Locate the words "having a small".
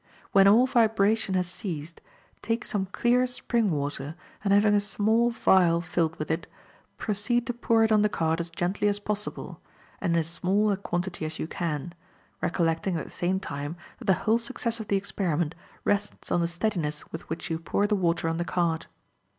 4.51-5.31